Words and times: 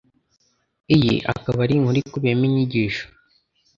Iyi 0.95 1.13
ikaba 1.31 1.59
ari 1.65 1.73
inkuru 1.77 1.97
ikubiyemo 2.01 2.43
inyigisho 2.49 3.05